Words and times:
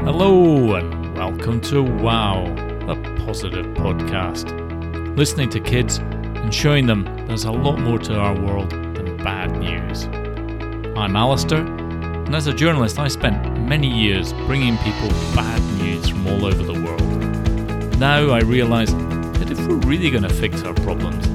Hello, 0.00 0.74
and 0.74 1.14
welcome 1.16 1.60
to 1.60 1.80
WOW, 1.80 2.46
a 2.88 2.96
positive 3.24 3.66
podcast. 3.66 4.50
Listening 5.16 5.48
to 5.50 5.60
kids 5.60 5.98
and 5.98 6.52
showing 6.52 6.86
them 6.86 7.04
there's 7.28 7.44
a 7.44 7.52
lot 7.52 7.78
more 7.78 8.00
to 8.00 8.14
our 8.16 8.34
world 8.34 8.70
than 8.70 9.16
bad 9.18 9.56
news. 9.58 10.06
I'm 10.96 11.14
Alastair, 11.14 11.64
and 11.64 12.34
as 12.34 12.48
a 12.48 12.52
journalist, 12.52 12.98
I 12.98 13.06
spent 13.06 13.60
many 13.60 13.86
years 13.86 14.32
bringing 14.32 14.76
people 14.78 15.08
bad 15.36 15.62
news 15.80 16.08
from 16.08 16.26
all 16.26 16.46
over 16.46 16.64
the 16.64 16.80
world. 16.82 17.98
Now 18.00 18.30
I 18.30 18.40
realise 18.40 18.90
that 18.90 19.52
if 19.52 19.58
we're 19.68 19.76
really 19.76 20.10
going 20.10 20.24
to 20.24 20.34
fix 20.34 20.64
our 20.64 20.74
problems, 20.74 21.28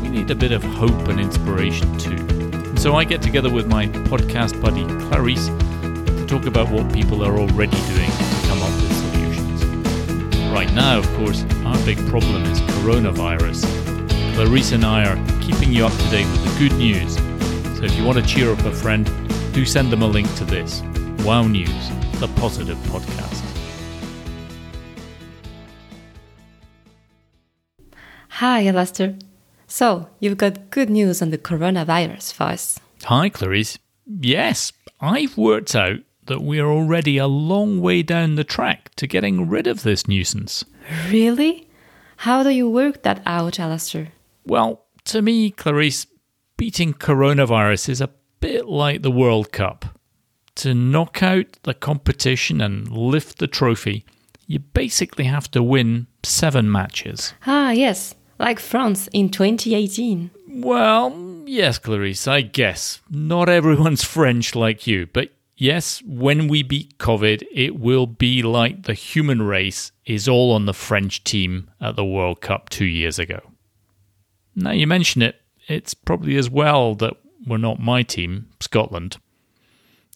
we 0.00 0.08
need 0.08 0.30
a 0.30 0.34
bit 0.34 0.52
of 0.52 0.62
hope 0.62 1.08
and 1.08 1.20
inspiration 1.20 1.98
too. 1.98 2.16
And 2.16 2.80
so 2.80 2.96
I 2.96 3.04
get 3.04 3.20
together 3.20 3.52
with 3.52 3.66
my 3.66 3.86
podcast 3.86 4.62
buddy 4.62 4.84
Clarisse 4.84 5.50
talk 6.34 6.46
about 6.46 6.68
what 6.68 6.92
people 6.92 7.22
are 7.22 7.38
already 7.38 7.80
doing 7.94 8.10
to 8.10 8.46
come 8.48 8.60
up 8.60 8.74
with 8.82 8.92
solutions. 8.92 9.64
Right 10.52 10.72
now, 10.72 10.98
of 10.98 11.06
course, 11.14 11.44
our 11.64 11.78
big 11.84 11.96
problem 12.08 12.42
is 12.46 12.60
coronavirus. 12.82 13.62
Clarisse 14.34 14.72
and 14.72 14.84
I 14.84 15.06
are 15.06 15.16
keeping 15.40 15.72
you 15.72 15.86
up 15.86 15.92
to 15.92 16.10
date 16.10 16.26
with 16.32 16.42
the 16.42 16.58
good 16.58 16.76
news. 16.76 17.14
So 17.78 17.84
if 17.84 17.94
you 17.96 18.02
want 18.02 18.18
to 18.18 18.26
cheer 18.26 18.50
up 18.50 18.58
a 18.64 18.72
friend, 18.72 19.08
do 19.52 19.64
send 19.64 19.92
them 19.92 20.02
a 20.02 20.08
link 20.08 20.26
to 20.38 20.44
this 20.44 20.82
Wow 21.24 21.46
News, 21.46 21.88
the 22.18 22.26
positive 22.34 22.78
podcast. 22.88 23.42
Hi, 28.40 28.66
Alastair. 28.66 29.14
So, 29.68 30.08
you've 30.18 30.38
got 30.38 30.70
good 30.70 30.90
news 30.90 31.22
on 31.22 31.30
the 31.30 31.38
coronavirus 31.38 32.32
for 32.32 32.42
us. 32.54 32.80
Hi, 33.04 33.30
Clarisse. 33.30 33.78
Yes, 34.04 34.72
I've 35.00 35.36
worked 35.38 35.76
out 35.76 36.00
that 36.26 36.42
we're 36.42 36.66
already 36.70 37.18
a 37.18 37.26
long 37.26 37.80
way 37.80 38.02
down 38.02 38.34
the 38.34 38.44
track 38.44 38.94
to 38.96 39.06
getting 39.06 39.48
rid 39.48 39.66
of 39.66 39.82
this 39.82 40.08
nuisance. 40.08 40.64
Really? 41.08 41.68
How 42.18 42.42
do 42.42 42.50
you 42.50 42.68
work 42.68 43.02
that 43.02 43.22
out, 43.26 43.58
Alastair? 43.60 44.08
Well, 44.46 44.84
to 45.06 45.22
me, 45.22 45.50
Clarisse, 45.50 46.06
beating 46.56 46.94
coronavirus 46.94 47.88
is 47.88 48.00
a 48.00 48.10
bit 48.40 48.66
like 48.66 49.02
the 49.02 49.10
World 49.10 49.52
Cup. 49.52 49.84
To 50.56 50.74
knock 50.74 51.22
out 51.22 51.46
the 51.64 51.74
competition 51.74 52.60
and 52.60 52.88
lift 52.88 53.38
the 53.38 53.46
trophy, 53.48 54.04
you 54.46 54.60
basically 54.60 55.24
have 55.24 55.50
to 55.50 55.62
win 55.62 56.06
seven 56.22 56.70
matches. 56.70 57.34
Ah, 57.46 57.70
yes, 57.70 58.14
like 58.38 58.60
France 58.60 59.08
in 59.12 59.30
2018. 59.30 60.30
Well, 60.48 61.42
yes, 61.46 61.78
Clarisse, 61.78 62.28
I 62.28 62.42
guess. 62.42 63.00
Not 63.10 63.48
everyone's 63.48 64.04
French 64.16 64.54
like 64.54 64.86
you, 64.86 65.06
but 65.06 65.30
yes, 65.56 66.02
when 66.06 66.48
we 66.48 66.62
beat 66.62 66.98
COVID, 66.98 67.42
it 67.52 67.78
will 67.78 68.06
be 68.06 68.42
like 68.42 68.84
the 68.84 68.94
human 68.94 69.42
race 69.42 69.92
is 70.06 70.28
all 70.28 70.52
on 70.52 70.66
the 70.66 70.74
French 70.74 71.24
team 71.24 71.70
at 71.80 71.96
the 71.96 72.04
World 72.04 72.40
Cup 72.40 72.68
two 72.68 72.84
years 72.84 73.18
ago. 73.18 73.40
Now 74.54 74.70
you 74.70 74.86
mention 74.86 75.22
it, 75.22 75.40
it's 75.66 75.94
probably 75.94 76.36
as 76.36 76.50
well 76.50 76.94
that 76.96 77.14
we're 77.46 77.56
not 77.58 77.80
my 77.80 78.02
team, 78.02 78.48
Scotland. 78.60 79.18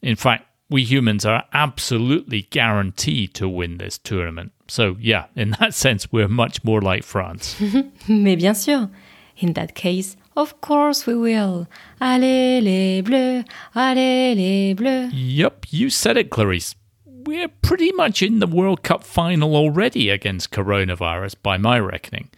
In 0.02 0.16
fact, 0.16 0.46
we 0.70 0.84
humans 0.84 1.24
are 1.24 1.44
absolutely 1.52 2.42
guaranteed 2.42 3.34
to 3.34 3.48
win 3.48 3.78
this 3.78 3.98
tournament. 3.98 4.52
So, 4.68 4.96
yeah, 5.00 5.26
in 5.34 5.56
that 5.60 5.74
sense, 5.84 6.12
we're 6.12 6.28
much 6.28 6.62
more 6.62 6.80
like 6.80 7.04
France. 7.04 7.56
Mais 8.08 8.36
bien 8.36 8.54
sûr. 8.54 8.90
In 9.38 9.52
that 9.54 9.74
case, 9.74 10.16
of 10.38 10.60
course 10.60 11.06
we 11.06 11.14
will. 11.14 11.66
Allez 12.00 12.60
les 12.62 13.02
bleus, 13.02 13.44
allez 13.74 14.34
les 14.36 14.74
bleus. 14.74 15.10
Yep, 15.12 15.66
you 15.70 15.90
said 15.90 16.16
it, 16.16 16.30
Clarisse. 16.30 16.74
We're 17.04 17.48
pretty 17.48 17.92
much 17.92 18.22
in 18.22 18.38
the 18.38 18.46
World 18.46 18.82
Cup 18.82 19.02
final 19.04 19.54
already 19.56 20.08
against 20.08 20.50
coronavirus, 20.50 21.34
by 21.42 21.58
my 21.58 21.78
reckoning. 21.78 22.30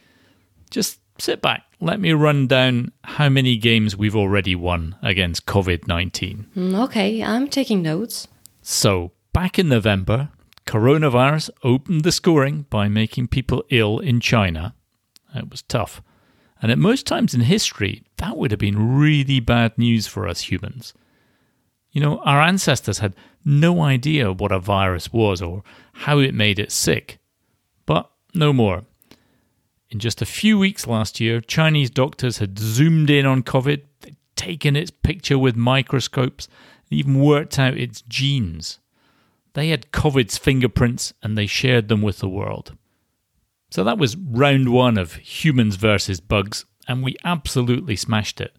Just 0.71 0.99
sit 1.19 1.43
back, 1.43 1.63
let 1.81 2.01
me 2.01 2.13
run 2.13 2.47
down 2.47 2.93
how 3.05 3.29
many 3.29 3.57
games 3.57 3.97
we've 3.97 4.17
already 4.17 4.55
won 4.55 4.97
against 5.03 5.47
COVID 5.47 5.87
19. 5.87 6.47
Mm, 6.57 6.85
Okay, 6.85 7.23
I'm 7.23 7.49
taking 7.49 7.83
notes. 7.83 8.27
So, 8.63 9.13
back 9.33 9.59
in 9.59 9.69
November, 9.69 10.31
coronavirus 10.67 11.51
opened 11.63 12.03
the 12.05 12.13
scoring 12.13 12.67
by 12.71 12.89
making 12.89 13.29
people 13.29 13.63
ill 13.71 13.99
in 13.99 14.21
China. 14.21 14.75
It 15.35 15.51
was 15.51 15.63
tough. 15.63 16.03
And 16.63 16.71
at 16.71 16.79
most 16.79 17.07
times 17.07 17.35
in 17.35 17.41
history, 17.43 18.03
that 18.17 18.37
would 18.37 18.51
have 18.51 18.61
been 18.61 18.99
really 18.99 19.41
bad 19.41 19.77
news 19.79 20.07
for 20.07 20.29
us 20.29 20.43
humans. 20.43 20.93
You 21.91 22.01
know, 22.01 22.19
our 22.19 22.41
ancestors 22.41 22.99
had 22.99 23.15
no 23.45 23.83
idea 23.83 24.33
what 24.33 24.53
a 24.53 24.59
virus 24.59 25.13
was 25.13 25.41
or 25.41 25.63
how 25.93 26.19
it 26.19 26.35
made 26.35 26.59
it 26.59 26.71
sick. 26.71 27.19
But 27.87 28.11
no 28.35 28.53
more. 28.53 28.85
In 29.89 29.99
just 29.99 30.23
a 30.23 30.27
few 30.27 30.59
weeks 30.59 30.87
last 30.87 31.19
year, 31.19 31.41
Chinese 31.41 31.91
doctors 31.91 32.39
had 32.39 32.59
zoomed 32.59 33.11
in 33.11 33.27
on 33.27 33.43
COVID, 33.43 33.83
they'd 34.03 34.17
taken 34.37 34.77
its 34.77 34.91
picture 34.91 35.39
with 35.39 35.57
microscopes, 35.57 36.47
and 36.89 36.99
even 36.99 37.21
worked 37.21 37.59
out 37.59 37.77
its 37.77 38.03
genes. 38.03 38.79
They 39.55 39.71
had 39.71 39.91
COVID's 39.91 40.39
fingerprints 40.39 41.13
and 41.23 41.37
they 41.37 41.47
shared 41.47 41.89
them 41.89 42.03
with 42.03 42.19
the 42.19 42.29
world. 42.29 42.77
So 43.71 43.85
that 43.85 43.99
was 43.99 44.17
round 44.17 44.73
one 44.73 44.99
of 44.99 45.15
humans 45.15 45.77
versus 45.77 46.21
bugs, 46.21 46.65
and 46.89 47.03
we 47.03 47.17
absolutely 47.25 47.97
smashed 47.97 48.41
it. 48.41 48.53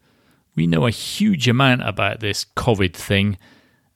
We 0.55 0.67
know 0.67 0.85
a 0.85 0.91
huge 0.91 1.47
amount 1.47 1.87
about 1.87 2.19
this 2.19 2.45
COVID 2.55 2.93
thing, 2.93 3.37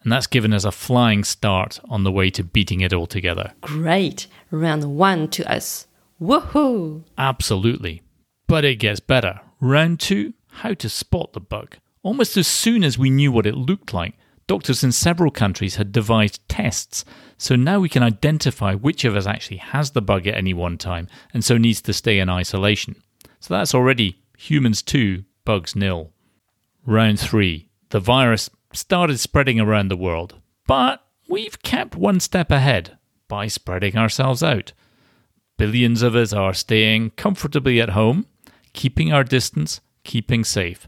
and 0.04 0.12
that's 0.12 0.28
given 0.28 0.54
us 0.54 0.66
a 0.66 0.72
flying 0.72 1.24
start 1.24 1.80
on 1.90 2.04
the 2.04 2.12
way 2.12 2.30
to 2.32 2.44
beating 2.44 2.82
it 2.82 2.94
all 2.94 3.08
together. 3.08 3.54
Great. 3.62 4.28
Round 4.52 4.98
one 4.98 5.30
to 5.30 5.52
us. 5.52 5.88
Woohoo! 6.22 7.04
Absolutely. 7.18 8.02
But 8.48 8.64
it 8.64 8.76
gets 8.76 9.00
better. 9.00 9.42
Round 9.60 10.00
two 10.00 10.34
how 10.48 10.74
to 10.76 10.90
spot 10.90 11.34
the 11.34 11.40
bug. 11.40 11.78
Almost 12.04 12.38
as 12.38 12.48
soon 12.48 12.84
as 12.84 12.98
we 12.98 13.10
knew 13.10 13.32
what 13.32 13.48
it 13.48 13.56
looked 13.56 13.94
like, 13.94 14.16
doctors 14.48 14.84
in 14.84 14.92
several 14.92 15.32
countries 15.32 15.76
had 15.76 15.92
devised 15.92 16.48
tests. 16.48 17.06
So 17.38 17.56
now 17.56 17.80
we 17.80 17.90
can 17.90 18.04
identify 18.04 18.74
which 18.76 19.06
of 19.06 19.16
us 19.16 19.26
actually 19.26 19.58
has 19.58 19.92
the 19.92 20.02
bug 20.02 20.28
at 20.28 20.36
any 20.36 20.54
one 20.54 20.78
time 20.78 21.08
and 21.34 21.44
so 21.44 21.58
needs 21.58 21.82
to 21.84 21.94
stay 21.94 22.20
in 22.20 22.30
isolation. 22.30 22.96
So 23.40 23.54
that's 23.54 23.76
already 23.76 24.22
humans 24.38 24.82
2, 24.82 25.24
bugs 25.44 25.76
nil. 25.76 26.12
Round 26.86 27.20
3. 27.20 27.70
The 27.90 28.00
virus 28.00 28.50
started 28.74 29.20
spreading 29.20 29.60
around 29.60 29.88
the 29.88 29.98
world, 29.98 30.36
but 30.68 31.04
we've 31.28 31.62
kept 31.62 31.96
one 31.96 32.20
step 32.20 32.52
ahead 32.52 32.98
by 33.28 33.48
spreading 33.48 33.98
ourselves 33.98 34.44
out. 34.44 34.74
Billions 35.58 36.02
of 36.02 36.16
us 36.16 36.34
are 36.34 36.54
staying 36.54 37.12
comfortably 37.12 37.80
at 37.80 37.90
home, 37.90 38.26
keeping 38.74 39.14
our 39.14 39.24
distance, 39.24 39.82
keeping 40.04 40.44
safe. 40.44 40.88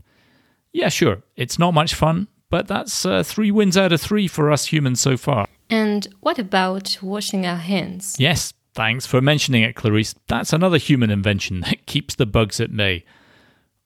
Yeah, 0.74 0.89
sure, 0.89 1.24
it's 1.35 1.57
not 1.57 1.74
much 1.74 1.95
fun, 1.95 2.28
but 2.50 2.68
that's 2.68 3.06
uh, 3.06 3.24
three 3.24 3.52
wins 3.52 3.78
out 3.78 3.91
of 3.91 4.02
three 4.02 4.28
for 4.28 4.52
us 4.52 4.66
humans 4.68 5.02
so 5.02 5.18
far. 5.18 5.47
And 5.69 6.08
what 6.22 6.40
about 6.40 6.97
washing 7.02 7.46
our 7.46 7.58
hands? 7.58 8.16
Yes, 8.19 8.53
thanks 8.74 9.06
for 9.06 9.22
mentioning 9.22 9.63
it, 9.63 9.75
Clarisse. 9.75 10.16
That's 10.28 10.53
another 10.53 10.78
human 10.78 11.09
invention 11.09 11.62
that 11.62 11.86
keeps 11.86 12.16
the 12.16 12.25
bugs 12.25 12.59
at 12.59 12.75
bay. 12.75 13.03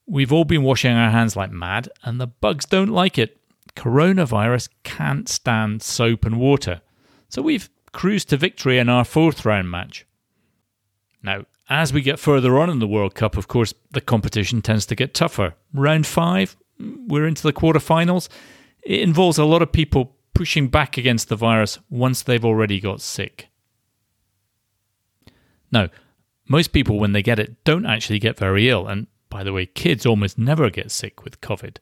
We've 0.05 0.33
all 0.33 0.45
been 0.45 0.63
washing 0.63 0.94
our 0.94 1.09
hands 1.09 1.35
like 1.35 1.51
mad, 1.51 1.89
and 2.03 2.19
the 2.19 2.27
bugs 2.27 2.66
don't 2.66 2.89
like 2.89 3.17
it. 3.17 3.38
Coronavirus 3.75 4.69
can't 4.83 5.29
stand 5.29 5.81
soap 5.81 6.25
and 6.25 6.39
water. 6.39 6.81
So 7.29 7.41
we've 7.41 7.69
cruised 7.94 8.29
to 8.29 8.38
victory 8.38 8.77
in 8.77 8.89
our 8.89 9.05
fourth 9.05 9.45
round 9.45 9.71
match. 9.71 10.05
Now, 11.23 11.45
as 11.69 11.94
we 11.94 12.01
get 12.01 12.19
further 12.19 12.59
on 12.59 12.69
in 12.69 12.79
the 12.79 12.88
World 12.88 13.16
Cup, 13.16 13.38
of 13.38 13.47
course, 13.47 13.73
the 13.91 14.01
competition 14.01 14.61
tends 14.61 14.85
to 14.88 14.95
get 14.95 15.13
tougher. 15.13 15.53
Round 15.73 16.05
five, 16.05 16.57
we're 17.11 17.27
into 17.27 17.44
the 17.44 17.53
quarterfinals. 17.53 18.29
It 18.81 19.01
involves 19.01 19.38
a 19.38 19.45
lot 19.45 19.61
of 19.61 19.72
people 19.72 20.16
pushing 20.33 20.69
back 20.69 20.97
against 20.97 21.29
the 21.29 21.35
virus 21.35 21.77
once 21.89 22.23
they've 22.23 22.44
already 22.44 22.80
got 22.80 23.01
sick. 23.01 23.50
Now, 25.71 25.89
most 26.47 26.74
people, 26.74 27.00
when 27.00 27.12
they 27.12 27.21
get 27.21 27.39
it, 27.39 27.63
don't 27.63 27.86
actually 27.86 28.19
get 28.19 28.38
very 28.38 28.69
ill. 28.69 28.88
And 28.88 29.07
by 29.30 29.44
the 29.44 29.53
way, 29.53 29.65
kids 29.65 30.06
almost 30.06 30.38
never 30.38 30.69
get 30.69 30.91
sick 30.91 31.24
with 31.24 31.41
COVID. 31.41 31.77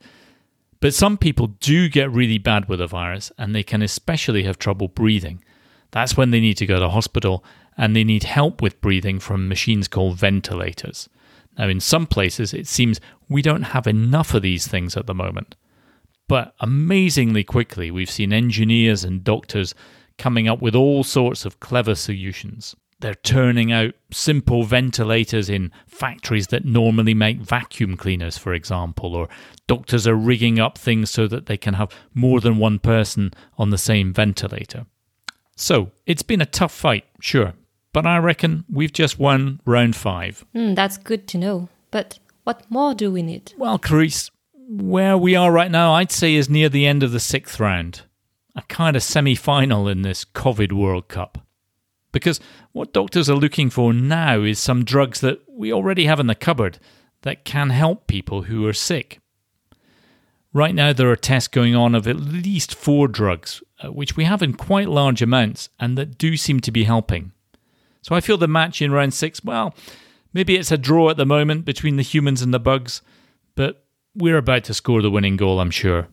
But 0.80 0.94
some 0.94 1.16
people 1.18 1.48
do 1.48 1.88
get 1.88 2.10
really 2.10 2.38
bad 2.38 2.68
with 2.68 2.78
the 2.78 2.86
virus, 2.86 3.32
and 3.38 3.54
they 3.54 3.62
can 3.62 3.82
especially 3.82 4.44
have 4.44 4.58
trouble 4.58 4.88
breathing. 4.88 5.42
That's 5.90 6.16
when 6.16 6.30
they 6.30 6.40
need 6.40 6.56
to 6.58 6.66
go 6.66 6.78
to 6.78 6.88
hospital 6.88 7.44
and 7.76 7.96
they 7.96 8.04
need 8.04 8.24
help 8.24 8.62
with 8.62 8.80
breathing 8.80 9.18
from 9.18 9.48
machines 9.48 9.88
called 9.88 10.16
ventilators. 10.16 11.08
Now, 11.60 11.68
in 11.68 11.78
some 11.78 12.06
places, 12.06 12.54
it 12.54 12.66
seems 12.66 13.02
we 13.28 13.42
don't 13.42 13.64
have 13.64 13.86
enough 13.86 14.32
of 14.32 14.40
these 14.40 14.66
things 14.66 14.96
at 14.96 15.06
the 15.06 15.14
moment. 15.14 15.56
But 16.26 16.54
amazingly 16.60 17.44
quickly, 17.44 17.90
we've 17.90 18.10
seen 18.10 18.32
engineers 18.32 19.04
and 19.04 19.22
doctors 19.22 19.74
coming 20.16 20.48
up 20.48 20.62
with 20.62 20.74
all 20.74 21.04
sorts 21.04 21.44
of 21.44 21.60
clever 21.60 21.94
solutions. 21.94 22.74
They're 23.00 23.14
turning 23.14 23.72
out 23.72 23.92
simple 24.10 24.62
ventilators 24.62 25.50
in 25.50 25.70
factories 25.86 26.46
that 26.46 26.64
normally 26.64 27.12
make 27.12 27.42
vacuum 27.42 27.94
cleaners, 27.94 28.38
for 28.38 28.54
example, 28.54 29.14
or 29.14 29.28
doctors 29.66 30.06
are 30.06 30.14
rigging 30.14 30.58
up 30.58 30.78
things 30.78 31.10
so 31.10 31.26
that 31.26 31.44
they 31.44 31.58
can 31.58 31.74
have 31.74 31.92
more 32.14 32.40
than 32.40 32.56
one 32.56 32.78
person 32.78 33.34
on 33.58 33.68
the 33.68 33.76
same 33.76 34.14
ventilator. 34.14 34.86
So, 35.56 35.90
it's 36.06 36.22
been 36.22 36.40
a 36.40 36.46
tough 36.46 36.72
fight, 36.72 37.04
sure, 37.20 37.52
but 37.92 38.06
I 38.06 38.18
reckon 38.18 38.64
we've 38.70 38.92
just 38.92 39.18
won 39.18 39.60
round 39.64 39.96
five. 39.96 40.44
Mm, 40.54 40.76
that's 40.76 40.96
good 40.96 41.26
to 41.28 41.38
know. 41.38 41.68
But 41.90 42.18
what 42.44 42.70
more 42.70 42.94
do 42.94 43.10
we 43.10 43.22
need? 43.22 43.52
Well, 43.56 43.78
Clarisse, 43.78 44.30
where 44.68 45.18
we 45.18 45.34
are 45.34 45.50
right 45.50 45.70
now, 45.70 45.94
I'd 45.94 46.12
say 46.12 46.34
is 46.34 46.48
near 46.48 46.68
the 46.68 46.86
end 46.86 47.02
of 47.02 47.12
the 47.12 47.20
sixth 47.20 47.58
round, 47.58 48.02
a 48.54 48.62
kind 48.62 48.96
of 48.96 49.02
semi 49.02 49.34
final 49.34 49.88
in 49.88 50.02
this 50.02 50.24
COVID 50.24 50.72
World 50.72 51.08
Cup. 51.08 51.38
Because 52.12 52.40
what 52.72 52.92
doctors 52.92 53.30
are 53.30 53.36
looking 53.36 53.70
for 53.70 53.92
now 53.92 54.40
is 54.42 54.58
some 54.58 54.84
drugs 54.84 55.20
that 55.20 55.40
we 55.48 55.72
already 55.72 56.06
have 56.06 56.18
in 56.18 56.26
the 56.26 56.34
cupboard 56.34 56.78
that 57.22 57.44
can 57.44 57.70
help 57.70 58.06
people 58.06 58.42
who 58.42 58.66
are 58.66 58.72
sick. 58.72 59.20
Right 60.52 60.74
now, 60.74 60.92
there 60.92 61.10
are 61.10 61.16
tests 61.16 61.46
going 61.46 61.76
on 61.76 61.94
of 61.94 62.08
at 62.08 62.16
least 62.16 62.74
four 62.74 63.06
drugs, 63.06 63.62
uh, 63.84 63.92
which 63.92 64.16
we 64.16 64.24
have 64.24 64.42
in 64.42 64.54
quite 64.54 64.88
large 64.88 65.22
amounts 65.22 65.68
and 65.78 65.96
that 65.96 66.18
do 66.18 66.36
seem 66.36 66.58
to 66.60 66.72
be 66.72 66.84
helping. 66.84 67.32
So 68.02 68.14
I 68.14 68.20
feel 68.20 68.38
the 68.38 68.48
match 68.48 68.80
in 68.80 68.92
round 68.92 69.14
six, 69.14 69.44
well, 69.44 69.74
maybe 70.32 70.56
it's 70.56 70.72
a 70.72 70.78
draw 70.78 71.10
at 71.10 71.16
the 71.16 71.26
moment 71.26 71.64
between 71.64 71.96
the 71.96 72.02
humans 72.02 72.42
and 72.42 72.52
the 72.54 72.60
bugs, 72.60 73.02
but 73.54 73.84
we're 74.14 74.38
about 74.38 74.64
to 74.64 74.74
score 74.74 75.02
the 75.02 75.10
winning 75.10 75.36
goal, 75.36 75.60
I'm 75.60 75.70
sure, 75.70 76.08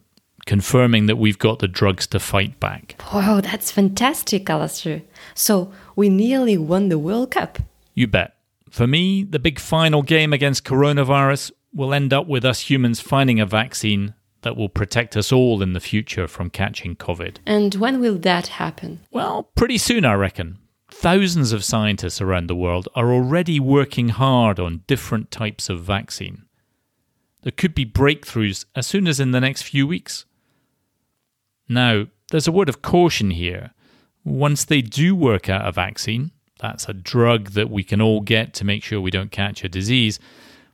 confirming 0.45 1.06
that 1.06 1.18
we've 1.18 1.39
got 1.39 1.60
the 1.60 1.68
drugs 1.68 2.07
to 2.07 2.19
fight 2.19 2.60
back. 2.60 3.01
Wow, 3.13 3.42
that's 3.42 3.72
fantastic, 3.72 4.50
Alastair. 4.50 5.04
So 5.34 5.72
we 5.95 6.10
nearly 6.10 6.57
won 6.57 6.89
the 6.89 7.00
World 7.00 7.31
Cup. 7.31 7.60
You 7.94 8.07
bet. 8.07 8.33
For 8.69 8.86
me, 8.86 9.24
the 9.24 9.40
big 9.40 9.60
final 9.60 10.01
game 10.01 10.33
against 10.33 10.66
coronavirus 10.66 11.51
will 11.74 11.94
end 11.94 12.13
up 12.13 12.28
with 12.28 12.44
us 12.44 12.69
humans 12.69 13.00
finding 13.00 13.40
a 13.40 13.45
vaccine 13.45 14.13
that 14.42 14.56
will 14.56 14.69
protect 14.69 15.18
us 15.18 15.31
all 15.31 15.62
in 15.62 15.74
the 15.74 15.80
future 15.80 16.28
from 16.28 16.50
catching 16.50 16.95
COVID. 16.95 17.38
And 17.45 17.75
when 17.75 18.00
will 18.00 18.18
that 18.19 18.48
happen? 18.48 19.01
Well, 19.12 19.50
pretty 19.56 19.78
soon, 19.78 20.06
I 20.06 20.13
reckon. 20.13 20.60
Thousands 20.99 21.53
of 21.53 21.63
scientists 21.63 22.21
around 22.21 22.47
the 22.47 22.55
world 22.55 22.89
are 22.95 23.13
already 23.13 23.59
working 23.59 24.09
hard 24.09 24.59
on 24.59 24.81
different 24.88 25.29
types 25.29 25.69
of 25.69 25.83
vaccine. 25.83 26.45
There 27.44 27.51
could 27.51 27.75
be 27.75 27.85
breakthroughs 27.85 28.65
as 28.75 28.88
soon 28.88 29.07
as 29.07 29.19
in 29.19 29.29
the 29.29 29.39
next 29.39 29.61
few 29.61 29.85
weeks. 29.85 30.25
Now, 31.69 32.07
there's 32.31 32.47
a 32.47 32.51
word 32.51 32.67
of 32.67 32.81
caution 32.81 33.29
here. 33.29 33.75
Once 34.25 34.65
they 34.65 34.81
do 34.81 35.15
work 35.15 35.47
out 35.47 35.67
a 35.67 35.71
vaccine, 35.71 36.31
that's 36.59 36.89
a 36.89 36.94
drug 36.94 37.51
that 37.51 37.69
we 37.69 37.83
can 37.83 38.01
all 38.01 38.21
get 38.21 38.55
to 38.55 38.65
make 38.65 38.81
sure 38.81 38.99
we 38.99 39.11
don't 39.11 39.29
catch 39.29 39.63
a 39.63 39.69
disease, 39.69 40.19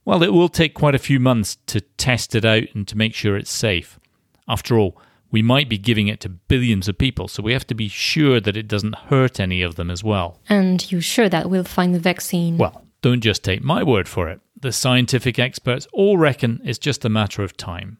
well, 0.05 0.23
it 0.23 0.31
will 0.31 0.47
take 0.47 0.73
quite 0.73 0.95
a 0.95 0.99
few 0.99 1.19
months 1.19 1.57
to 1.67 1.81
test 1.81 2.33
it 2.33 2.45
out 2.45 2.63
and 2.73 2.87
to 2.87 2.97
make 2.97 3.13
sure 3.13 3.35
it's 3.35 3.51
safe. 3.51 3.99
After 4.47 4.79
all, 4.79 4.97
we 5.33 5.41
might 5.41 5.67
be 5.67 5.79
giving 5.79 6.07
it 6.07 6.19
to 6.19 6.29
billions 6.29 6.87
of 6.87 6.99
people, 6.99 7.27
so 7.27 7.41
we 7.41 7.53
have 7.53 7.65
to 7.65 7.73
be 7.73 7.87
sure 7.87 8.39
that 8.39 8.55
it 8.55 8.67
doesn't 8.67 8.95
hurt 9.09 9.39
any 9.39 9.63
of 9.63 9.75
them 9.75 9.89
as 9.89 10.03
well. 10.03 10.39
And 10.47 10.89
you're 10.91 11.01
sure 11.01 11.27
that 11.27 11.49
we'll 11.49 11.63
find 11.63 11.95
the 11.95 11.99
vaccine? 11.99 12.59
Well, 12.59 12.85
don't 13.01 13.19
just 13.19 13.43
take 13.43 13.63
my 13.63 13.81
word 13.81 14.07
for 14.07 14.29
it. 14.29 14.41
The 14.55 14.71
scientific 14.71 15.39
experts 15.39 15.87
all 15.91 16.19
reckon 16.19 16.61
it's 16.63 16.77
just 16.77 17.03
a 17.03 17.09
matter 17.09 17.43
of 17.43 17.57
time. 17.57 17.97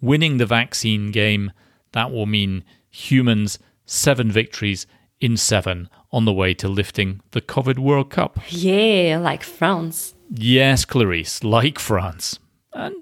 Winning 0.00 0.36
the 0.36 0.46
vaccine 0.46 1.10
game, 1.10 1.50
that 1.92 2.12
will 2.12 2.26
mean 2.26 2.62
humans 2.88 3.58
seven 3.84 4.30
victories 4.30 4.86
in 5.20 5.36
seven 5.36 5.88
on 6.12 6.26
the 6.26 6.32
way 6.32 6.54
to 6.54 6.68
lifting 6.68 7.20
the 7.32 7.40
COVID 7.40 7.80
World 7.80 8.10
Cup. 8.10 8.38
Yeah, 8.50 9.18
like 9.20 9.42
France. 9.42 10.14
Yes, 10.30 10.84
Clarisse, 10.84 11.42
like 11.42 11.80
France. 11.80 12.38
And 12.72 12.94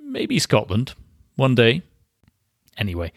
maybe 0.00 0.40
Scotland. 0.40 0.94
One 1.36 1.54
day. 1.54 1.82
Anyway, 2.80 3.12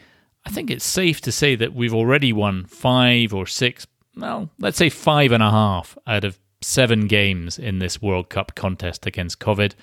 I 0.46 0.52
think 0.52 0.70
it's 0.70 0.86
safe 0.86 1.22
to 1.22 1.32
say 1.32 1.56
that 1.56 1.74
we've 1.74 1.94
already 1.94 2.34
won 2.34 2.66
five 2.66 3.34
or 3.34 3.48
six, 3.48 3.88
well, 4.16 4.50
let's 4.60 4.78
say 4.78 4.90
five 4.90 5.32
and 5.32 5.42
a 5.42 5.50
half 5.50 5.98
out 6.06 6.26
of 6.26 6.38
seven 6.62 7.08
games 7.08 7.58
in 7.58 7.80
this 7.80 8.02
World 8.02 8.30
Cup 8.30 8.54
contest 8.54 9.06
against 9.08 9.40
COVID. 9.40 9.74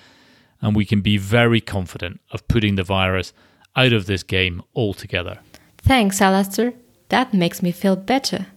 And 0.61 0.75
we 0.75 0.85
can 0.85 1.01
be 1.01 1.17
very 1.17 1.59
confident 1.59 2.21
of 2.31 2.47
putting 2.47 2.75
the 2.75 2.83
virus 2.83 3.33
out 3.75 3.91
of 3.93 4.05
this 4.05 4.21
game 4.21 4.61
altogether. 4.75 5.39
Thanks, 5.79 6.21
Alastair. 6.21 6.73
That 7.09 7.33
makes 7.33 7.63
me 7.63 7.71
feel 7.71 7.95
better. 7.95 8.47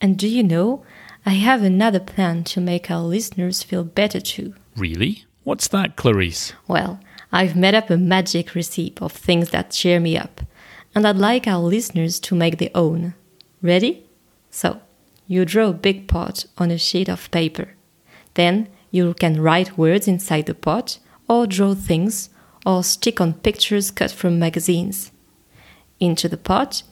And 0.00 0.18
do 0.18 0.26
you 0.26 0.42
know, 0.42 0.82
I 1.26 1.30
have 1.30 1.62
another 1.62 2.00
plan 2.00 2.44
to 2.44 2.60
make 2.60 2.90
our 2.90 3.02
listeners 3.02 3.62
feel 3.62 3.84
better 3.84 4.20
too. 4.20 4.54
Really? 4.76 5.24
What's 5.44 5.68
that, 5.68 5.96
Clarisse? 5.96 6.52
Well, 6.66 6.98
I've 7.30 7.56
made 7.56 7.74
up 7.74 7.90
a 7.90 7.96
magic 7.96 8.54
recipe 8.54 8.94
of 9.00 9.12
things 9.12 9.50
that 9.50 9.70
cheer 9.70 10.00
me 10.00 10.16
up, 10.16 10.41
and 10.94 11.06
I'd 11.06 11.16
like 11.16 11.46
our 11.46 11.62
listeners 11.62 12.20
to 12.20 12.34
make 12.34 12.58
their 12.58 12.70
own. 12.74 13.14
Ready? 13.60 14.04
So, 14.50 14.80
you 15.26 15.44
draw 15.44 15.68
a 15.68 15.72
big 15.72 16.08
pot 16.08 16.44
on 16.58 16.70
a 16.70 16.78
sheet 16.78 17.08
of 17.08 17.30
paper. 17.30 17.68
Then 18.34 18.68
you 18.90 19.14
can 19.14 19.40
write 19.40 19.78
words 19.78 20.06
inside 20.06 20.46
the 20.46 20.54
pot, 20.54 20.98
or 21.28 21.46
draw 21.46 21.74
things, 21.74 22.28
or 22.66 22.84
stick 22.84 23.20
on 23.20 23.34
pictures 23.34 23.90
cut 23.90 24.10
from 24.10 24.38
magazines. 24.38 25.10
Into 25.98 26.28
the 26.28 26.36
pot, 26.36 26.82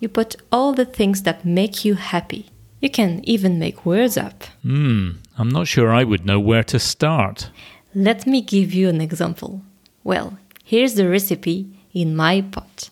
you 0.00 0.08
put 0.08 0.36
all 0.50 0.72
the 0.72 0.84
things 0.84 1.22
that 1.22 1.44
make 1.44 1.84
you 1.84 1.94
happy. 1.94 2.46
You 2.80 2.90
can 2.90 3.20
even 3.24 3.58
make 3.58 3.86
words 3.86 4.16
up. 4.16 4.44
Hmm, 4.62 5.12
I'm 5.38 5.48
not 5.48 5.68
sure 5.68 5.90
I 5.92 6.04
would 6.04 6.26
know 6.26 6.40
where 6.40 6.64
to 6.64 6.78
start. 6.78 7.50
Let 7.94 8.26
me 8.26 8.40
give 8.40 8.74
you 8.74 8.88
an 8.88 9.00
example. 9.00 9.62
Well, 10.02 10.38
here's 10.64 10.94
the 10.94 11.08
recipe 11.08 11.68
in 11.92 12.16
my 12.16 12.40
pot 12.40 12.90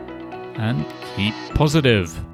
and 0.57 0.87
keep 1.17 1.35
positive. 1.55 2.28